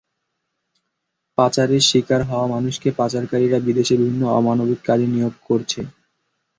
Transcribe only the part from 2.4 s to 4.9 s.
মানুষকে পাচারকারীরা বিদেশে বিভিন্ন অমানবিক